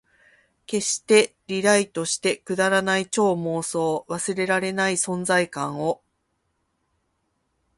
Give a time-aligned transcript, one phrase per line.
[0.65, 6.01] 消して、リライトして、くだらない超幻想、忘れらない存在感を